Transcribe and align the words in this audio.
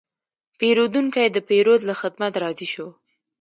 پیرودونکی 0.59 1.27
د 1.31 1.37
پیرود 1.47 1.81
له 1.89 1.93
خدمت 2.01 2.33
راضي 2.43 2.67
شو. 2.73 2.87